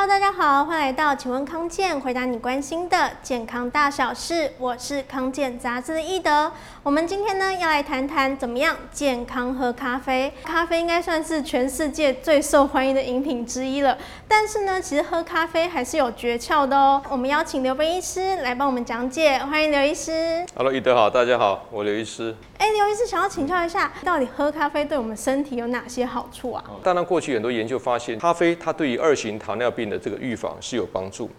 [0.00, 4.52] Hello，大家好，欢迎来到请问康健，回答你关心的健康大小事。
[4.56, 6.52] 我是康健杂志的易德。
[6.84, 10.32] 我们今天呢要来谈谈怎么样健康喝咖啡。
[10.44, 13.98] 咖啡应该算是全世界最受欢迎的饮品之一了。
[14.28, 17.02] 但是呢，其实喝咖啡还是有诀窍的哦。
[17.10, 19.36] 我们邀请刘飞医师来帮我们讲解。
[19.38, 20.46] 欢迎刘医师。
[20.54, 22.32] Hello，易德好，大家好，我刘医师。
[22.58, 26.62] 哎，刘医师想要请教一下，到底喝咖啡对我们身体有哪些好处啊？
[26.84, 31.30] 当然，过去很多研究发现，咖啡它对于二型糖尿病的这个预防是有帮助，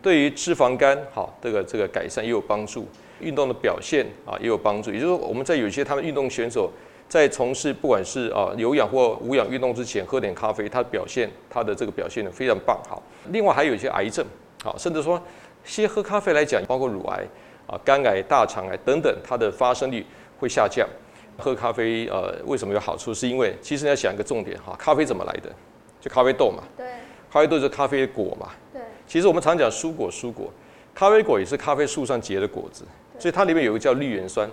[0.00, 2.86] 对于脂肪肝好这个这个改善也有帮助，
[3.20, 4.90] 运动的表现啊也有帮助。
[4.92, 6.70] 也就是说，我们在有一些他们运动选手
[7.08, 13.02] 在从事不管是啊有氧或无氧运动之前喝点咖啡，他表现他的这个表现呢非常棒好。
[13.30, 14.24] 另外还有一些癌症
[14.62, 15.20] 好，甚至说
[15.64, 17.24] 先喝咖啡来讲，包括乳癌
[17.66, 20.04] 啊、肝癌、大肠癌等等，它的发生率
[20.38, 20.88] 会下降。
[21.40, 23.14] 喝咖啡呃为什么有好处？
[23.14, 25.48] 是因为其实你要想一个重点哈，咖啡怎么来的？
[26.00, 26.64] 就咖啡豆嘛。
[26.76, 26.86] 对。
[27.30, 28.48] 咖啡豆是咖啡果嘛？
[28.72, 28.80] 对。
[29.06, 30.50] 其实我们常讲蔬果，蔬果，
[30.94, 32.84] 咖啡果也是咖啡树上结的果子，
[33.18, 34.48] 所以它里面有一个叫绿原酸。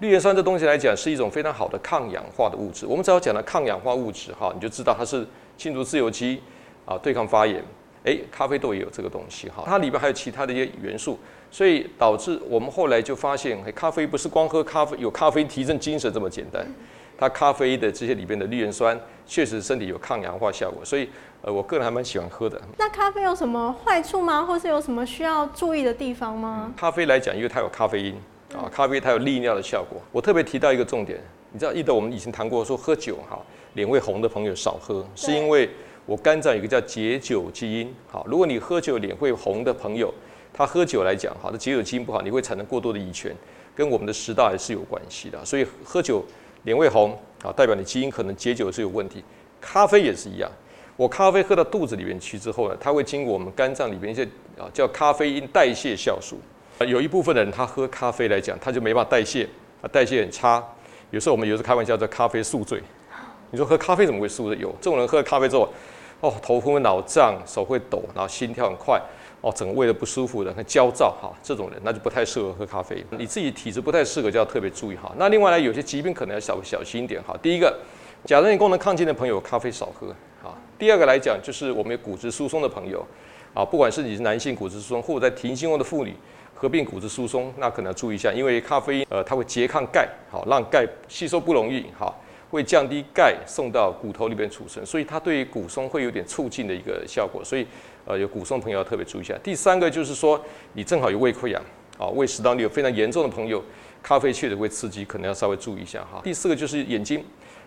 [0.00, 2.84] 绿原酸这东西来讲是一种非常好的抗氧化的物质。
[2.86, 6.40] 我们只要讲到抗氧化物质哈，你就知道它是清除自由基
[6.84, 7.64] 啊，对抗发炎。
[8.04, 11.18] 诶，咖啡豆也有这个东西哈，它里面还有其他的一些元素，
[11.50, 16.64] 所以导致我们后来就发现，咖啡不是光喝咖啡有咖啡提振精神这么简单。
[17.18, 21.08] 它咖啡的这些里边的绿原酸确实身体有抗氧化效果，所以
[21.42, 22.60] 呃，我个人还蛮喜欢喝的。
[22.76, 24.44] 那咖啡有什么坏处吗？
[24.44, 26.72] 或是有什么需要注意的地方吗？
[26.76, 28.14] 咖啡来讲，因为它有咖啡因
[28.54, 30.00] 啊，咖啡它有利尿的效果。
[30.12, 31.18] 我特别提到一个重点，
[31.52, 33.38] 你知道，记得我们以前谈过说喝酒哈，
[33.74, 35.70] 脸会红的朋友少喝，是因为
[36.04, 37.94] 我肝脏有一个叫解酒基因。
[38.08, 40.12] 好，如果你喝酒脸会红的朋友，
[40.52, 43.34] 他喝酒来讲，好的解酒基因不好，你会产生过多的乙醛，
[43.74, 45.42] 跟我们的食道还是有关系的。
[45.44, 46.22] 所以喝酒。
[46.66, 49.22] 脸会红啊，代表你基因可能解酒是有问题。
[49.60, 50.50] 咖啡也是一样，
[50.96, 54.24] 我咖啡喝到肚子里面去之后呢，它会经过我们肝脏里面一些
[54.58, 56.38] 啊叫咖啡因代谢酵素。
[56.78, 59.48] 啊有一部分的人他喝咖啡来讲，他就没办法代谢，
[59.80, 60.62] 啊代谢很差。
[61.12, 62.82] 有时候我们有时候开玩笑叫咖啡宿醉。
[63.52, 64.58] 你说喝咖啡怎么会宿醉？
[64.58, 65.68] 有这种人喝了咖啡之后，
[66.20, 69.00] 哦头昏脑胀，手会抖，然后心跳很快。
[69.42, 73.04] 哦，整个胃都不舒服的，很焦躁哈，这种人那就不太适合喝咖啡。
[73.10, 75.12] 你自己体质不太适合，就要特别注意哈。
[75.16, 77.36] 那另外呢，有些疾病可能要小小心一点哈。
[77.40, 77.78] 第一个，
[78.24, 80.08] 甲状腺功能亢进的朋友，咖啡少喝
[80.42, 80.56] 啊。
[80.78, 83.06] 第二个来讲，就是我们有骨质疏松的朋友
[83.54, 86.14] 啊，不管是你是男性骨质疏松，或者在停经后的妇女
[86.54, 92.20] 合并骨质疏松，那可能要注意一下，因为咖啡因呃，它会拮抗钙，好让钙吸收不容易，好。
[92.48, 97.66] 会降低钙送到骨头里边储存，所以它对于骨松会有点促进的一个效果，所以
[98.06, 99.36] 呃有骨松朋友要特别注意一下。
[99.42, 101.60] 第三个就是说，你正好有胃溃疡
[101.98, 103.62] 啊，胃食道逆流非常严重的朋友，
[104.02, 106.20] 咖啡确实会刺激，可能要稍微注意一下哈。
[106.24, 107.22] 第四个就是眼睛，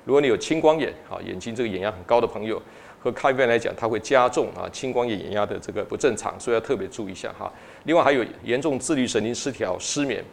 [0.06, 2.62] 如果你有青光眼啊，眼睛这个眼压很高的朋友，
[3.00, 7.52] 喝咖啡来讲，它会加重啊青光眼眼压的这个不正常，所以要特别注意一下哈。
[7.84, 10.24] 另外还有严重自律神经失调、失眠，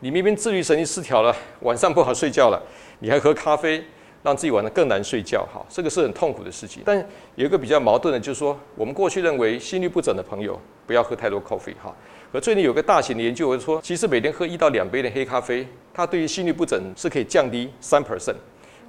[0.00, 2.62] 你明明自律神经失调了，晚上不好睡觉了，
[3.00, 3.82] 你还喝咖啡。
[4.22, 6.82] 让自己玩得更难睡觉，哈，这个是很痛苦的事情。
[6.84, 6.96] 但
[7.36, 11.94] 有一个比较矛盾的，就是说，我们过去认为心率不整的朋友不要喝太多咖啡，哈。
[12.32, 18.36] 而最近有个大型的研究说，其实每天喝一到两杯的黑咖啡，它对于心率不整是可以降低三 percent，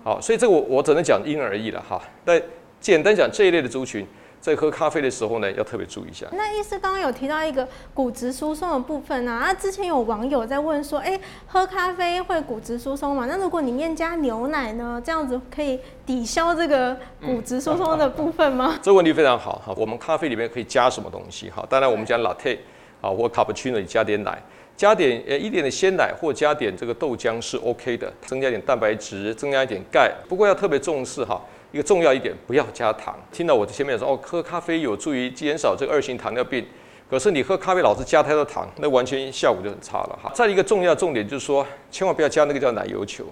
[0.04, 2.02] 好，所以这个我我只能讲因人而异了，哈。
[2.26, 2.42] 但
[2.82, 4.06] 简单讲这一类的族群。
[4.42, 6.26] 在喝咖啡的时候呢，要特别注意一下。
[6.32, 13.26] 那医师刚刚有提到一个骨质疏松的部分啊，那之前有网友在问说，哎，喝咖啡会骨质疏松吗？
[13.30, 18.68] 那如果里面加牛奶呢，这样子可以抵消这个骨质疏松的部分吗？
[18.68, 19.74] 嗯啊啊啊、这个问题非常好哈。
[19.76, 21.50] 我们咖啡里面可以加什么东西？
[21.50, 22.58] 哈，当然我们讲 latte
[23.02, 24.42] 啊，或 cappuccino 里加点奶，
[24.78, 30.10] 加点呃一点的鲜奶或加点这个豆浆是 OK 的，增加点蛋白质，增加一点钙。
[30.30, 31.42] 不过要特别重视哈。
[31.72, 33.16] 一个重要一点，不要加糖。
[33.32, 36.66] 听到我的前面说哦，喝咖啡有助于减少这个二型糖尿病，
[37.10, 40.32] 可是你喝咖啡老是加太多糖，那完全效果就很差了哈。
[40.34, 43.26] 再一个重要重点就是说，千万不要加那个叫奶油球。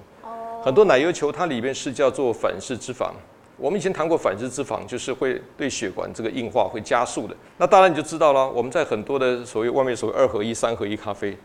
[0.63, 3.09] 很多奶油球它里面是叫做反式脂肪。
[3.57, 7.35] 我们以前谈过反式脂肪，就是会对血管这个硬化会加速的。
[7.57, 11.35] 那当然你就知道了，我们在很多的所谓外面所谓二合一、三合一咖啡，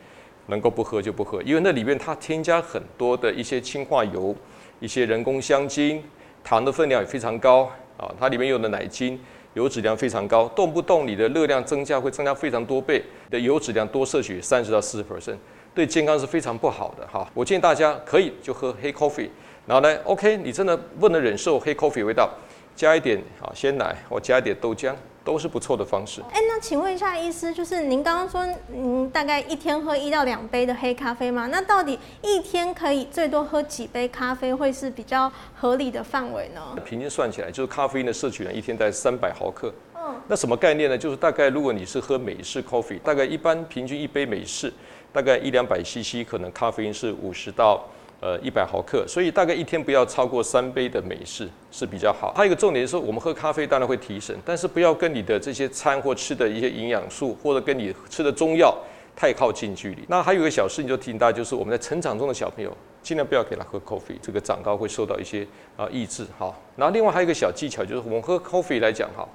[0.49, 4.35] 能够不喝就不喝，因为那里面它添加很多的一些氢化油、
[4.81, 6.03] 一些人工香精。
[6.45, 9.19] 糖的分量也非常高啊，它里面用的奶精
[9.55, 15.37] 油脂量非常高，动不动你的热量增加会增加非常多倍，的油脂量多摄取三十到四十 percent，
[15.75, 17.29] 对健康是非常不好的哈。
[17.35, 19.29] 我建议大家可以就喝黑 coffee，，
[19.67, 22.31] 然后呢，OK，你真的不能忍受黑 coffee 味道，
[22.75, 24.95] 加一点啊鲜奶或加一点豆浆。
[25.25, 26.21] 都是不错的方式。
[26.33, 31.47] 哎，那请问一下医师，就是您刚刚说，您大概一天喝一到两杯的黑咖啡吗？
[31.47, 36.61] 那到底一天可以最多喝几杯咖啡会是比较合理的范围呢？
[36.85, 39.69] 平均算起来，就是咖啡因的摄取量一天大概三百毫克。
[39.95, 40.15] 哦。
[40.15, 40.21] 嗯。
[40.29, 40.99] 那什么概念呢？
[40.99, 44.73] 就是大概如果你是喝美式 coffee，大概一般平均一杯美式
[45.13, 47.85] 大概一两百 CC，可能咖啡因是五十到
[48.23, 52.33] 呃一百毫克，所以大概一天不要超过三杯的美式是比较好。
[52.35, 58.75] 还有一个重点是，我们喝咖啡当然会提神，但是不要跟你的这些餐或吃的一些营养素，或者跟你吃的中药。
[59.15, 60.03] 太靠近距离。
[60.09, 65.47] 那还有一个小事你就提醒大家，就是我们在成长中的小朋友，尽量不要给他喝 coffee，这个长高会受到一些
[65.77, 66.25] 啊抑制。
[66.39, 69.29] 好，然后另外还有一个小技巧，就是我们喝 coffee 来讲，哈，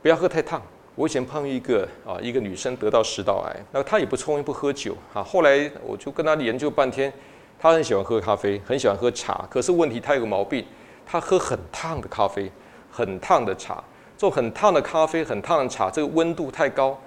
[0.00, 0.62] 不要喝太烫。
[0.94, 7.12] 我以前碰一个啊，一个女生得到食道癌，那她也不抽烟不喝酒，哈，后来我就跟她研究半天，
[7.58, 10.64] 他很喜欢喝咖啡，很喜欢喝茶，可是问题他有个毛病，
[11.04, 12.50] 他喝很烫的咖啡，
[12.90, 13.82] 很烫的茶，
[14.16, 16.98] 做很烫的咖啡，很烫的茶，这个温度太高。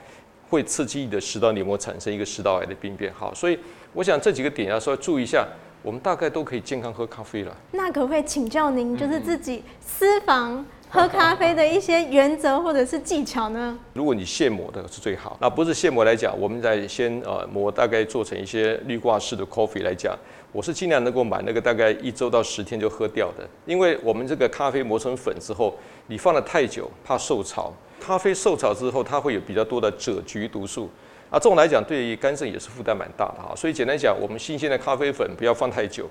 [0.49, 3.57] 会刺激你的食道黏膜产生一个食道癌的病变，好，所以
[3.93, 5.47] 我想这几个点要稍微注意一下，
[5.81, 7.55] 我们大概都可以健康喝咖啡了。
[7.71, 13.79] 那可不可以请教您，就是自己私房喝咖啡的一些原则或者是技巧呢？
[13.93, 20.13] 如果你现磨的是最好，那不是现磨来讲，我们在先呃磨，大概做成一些滤挂式的 coffee 来讲，
[20.51, 25.73] 我是尽量能够买那个大概一周到十天就喝掉的，因为我们这个咖啡磨成粉之后，
[26.07, 27.71] 你放了太久怕受潮。
[27.97, 30.89] 咖啡受潮之后，它会有比较多的赭菊毒素，
[31.31, 33.55] 啊，这种来讲对于肝肾也是负担蛮大的哈。
[33.55, 36.05] 所以简单讲，我们新鲜的咖啡粉不要放太久。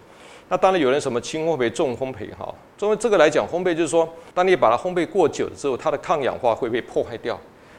[0.49, 7.39] 那当然有人什么轻烘焙、重烘焙哈，作为这个来讲，烘焙就是说，当你把它烘焙过久了之后，它的抗氧化会被破坏掉。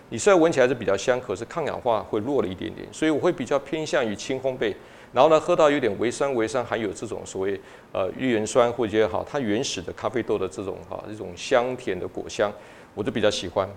[0.09, 2.88] 你虽然闻起来是比较香，可是抗氧化会弱了一点点。
[2.91, 4.71] 所以我会比较偏向于轻烘焙，
[5.11, 7.59] 然后呢，喝到有点微酸、微酸，含有这种所谓
[7.91, 12.51] 呃绿原酸或者哈它原始的咖啡豆的这种哈这种香甜的果香，
[12.93, 13.67] 我就比较喜欢。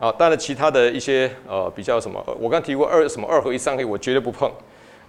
[0.00, 4.50] 啊，当然其他的一些呃比较什么，我刚提过二什么二合一、三合一，我绝对不碰，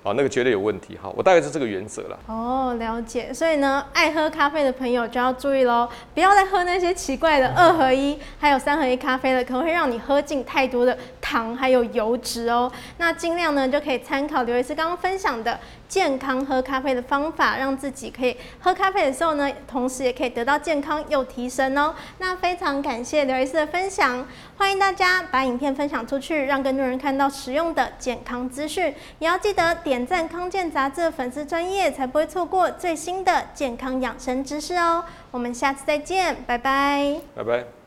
[0.04, 1.10] 啊，那个绝对有问题哈。
[1.16, 2.20] 我大概是这个原则了。
[2.28, 3.34] 哦，了解。
[3.34, 10.98] 所以呢，爱喝咖啡的朋友就要注意喽，不要再喝那些奇怪的二合一还有三合一咖啡了，可能会让你喝进太多的
[11.32, 12.70] 糖还有油脂哦。
[12.98, 15.58] 那尽量呢就可以参考刘医师刚刚分享的。
[15.92, 21.94] 健康喝咖啡的方法，让自己可以喝咖啡的时候呢，同时也可以得到健康又提神哦。
[22.20, 24.26] 那非常感谢刘医师的分享，
[24.56, 28.86] 欢迎大家把影片分享出去，让更多人看到实用的健康资讯。
[29.20, 35.04] 也要记得点赞康健杂志的粉丝专业，才不会错过最新的健康养生知识哦。
[35.32, 37.81] 我们下次再见，拜拜，拜拜。